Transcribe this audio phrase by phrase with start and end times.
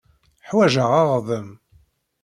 [0.49, 1.47] Ḥwajeɣ aɣḍem.